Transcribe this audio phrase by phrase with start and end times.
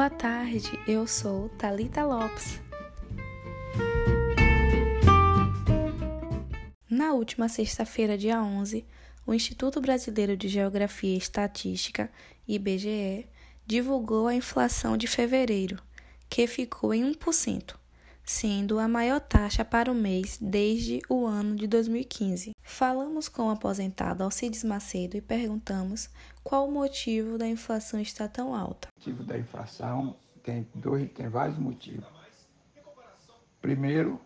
[0.00, 2.58] Boa tarde, eu sou Talita Lopes.
[6.88, 8.86] Na última sexta-feira, dia 11,
[9.26, 12.10] o Instituto Brasileiro de Geografia e Estatística,
[12.48, 13.28] IBGE,
[13.66, 15.78] divulgou a inflação de fevereiro,
[16.30, 17.74] que ficou em 1%,
[18.30, 22.52] sendo a maior taxa para o mês desde o ano de 2015.
[22.62, 26.08] Falamos com o aposentado Alcides Macedo e perguntamos
[26.44, 28.86] qual o motivo da inflação estar tão alta.
[28.86, 32.06] O motivo da inflação tem, dois, tem vários motivos.
[33.60, 34.20] Primeiro,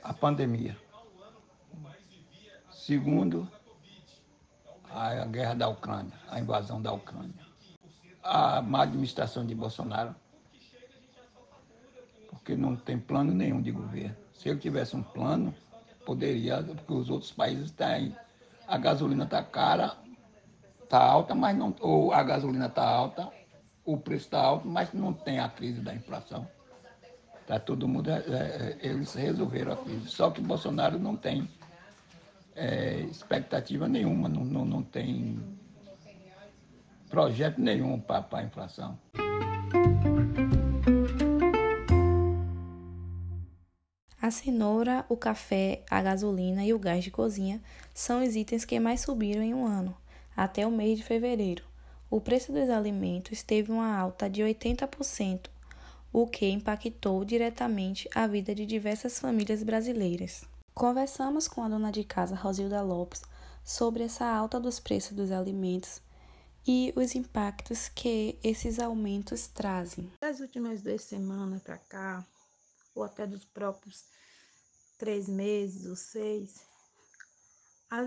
[0.00, 0.78] a pandemia.
[2.70, 3.50] Segundo,
[4.88, 7.44] a guerra da Ucrânia, a invasão da Ucrânia.
[8.22, 10.14] A má administração de Bolsonaro
[12.48, 14.16] porque não tem plano nenhum de governo.
[14.32, 15.54] Se ele tivesse um plano,
[16.06, 18.16] poderia, porque os outros países têm.
[18.66, 19.98] A gasolina está cara,
[20.82, 21.76] está alta, mas não.
[21.80, 23.28] Ou a gasolina está alta,
[23.84, 26.48] o preço está alto, mas não tem a crise da inflação.
[27.46, 28.10] Tá todo mundo.
[28.10, 30.08] É, é, eles resolveram a crise.
[30.08, 31.46] Só que Bolsonaro não tem
[32.56, 35.38] é, expectativa nenhuma, não, não, não tem
[37.10, 38.98] projeto nenhum para a inflação.
[44.28, 47.62] A cenoura, o café, a gasolina e o gás de cozinha
[47.94, 49.96] são os itens que mais subiram em um ano,
[50.36, 51.64] até o mês de fevereiro.
[52.10, 55.46] O preço dos alimentos teve uma alta de 80%,
[56.12, 60.44] o que impactou diretamente a vida de diversas famílias brasileiras.
[60.74, 63.22] Conversamos com a dona de casa Rosilda Lopes
[63.64, 66.02] sobre essa alta dos preços dos alimentos
[66.66, 70.12] e os impactos que esses aumentos trazem.
[70.20, 72.26] Das últimas duas semanas para cá,
[72.98, 74.04] ou até dos próprios
[74.98, 76.60] três meses ou seis.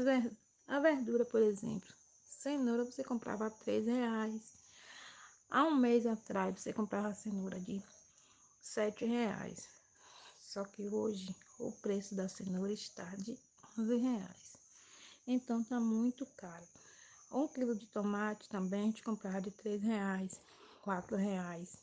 [0.03, 0.37] Ver...
[0.67, 1.89] A verdura, por exemplo,
[2.23, 4.53] cenoura você comprava a três reais.
[5.49, 7.81] Há um mês atrás você comprava a cenoura de
[8.61, 9.67] sete reais.
[10.39, 13.37] Só que hoje o preço da cenoura está de
[13.77, 14.57] onze reais.
[15.25, 16.67] Então tá muito caro.
[17.31, 20.41] Um quilo de tomate também a gente comprava de três reais,
[20.81, 21.77] quatro reais.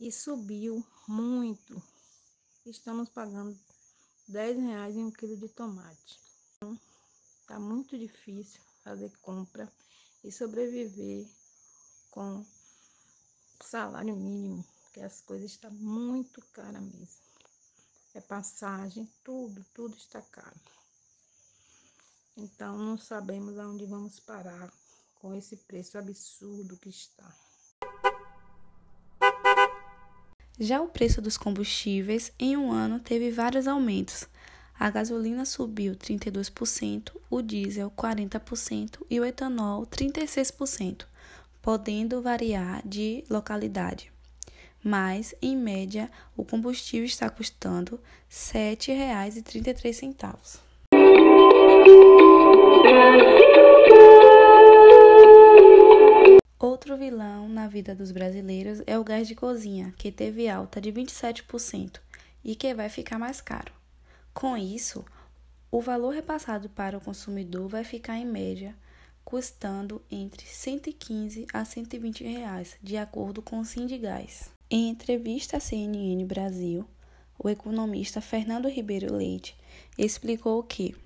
[0.00, 1.82] E subiu muito.
[2.70, 3.58] Estamos pagando
[4.28, 6.20] 10 reais em um quilo de tomate.
[6.56, 6.78] Então,
[7.46, 9.72] tá muito difícil fazer compra
[10.22, 11.26] e sobreviver
[12.10, 12.44] com
[13.62, 17.22] salário mínimo, porque as coisas estão muito caras mesmo.
[18.12, 20.60] É passagem, tudo, tudo está caro.
[22.36, 24.70] Então não sabemos aonde vamos parar
[25.14, 27.34] com esse preço absurdo que está.
[30.60, 34.26] Já o preço dos combustíveis em um ano teve vários aumentos.
[34.78, 41.04] A gasolina subiu 32%, o diesel 40% e o etanol 36%,
[41.62, 44.10] podendo variar de localidade.
[44.82, 50.60] Mas, em média, o combustível está custando R$ 7,33.
[57.78, 62.00] Vida dos brasileiros é o gás de cozinha, que teve alta de 27%
[62.44, 63.72] e que vai ficar mais caro.
[64.34, 65.04] Com isso,
[65.70, 68.74] o valor repassado para o consumidor vai ficar em média
[69.24, 74.50] custando entre 115 a 120 reais, de acordo com o Sindigás.
[74.68, 76.84] Em entrevista à CNN Brasil,
[77.38, 79.54] o economista Fernando Ribeiro Leite
[79.96, 80.96] explicou que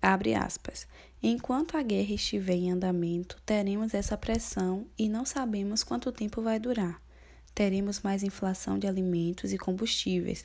[0.00, 0.86] Abre aspas.
[1.22, 6.58] Enquanto a guerra estiver em andamento, teremos essa pressão e não sabemos quanto tempo vai
[6.58, 7.00] durar.
[7.54, 10.44] Teremos mais inflação de alimentos e combustíveis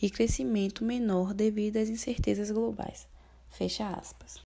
[0.00, 3.06] e crescimento menor devido às incertezas globais.
[3.50, 4.42] Fecha aspas.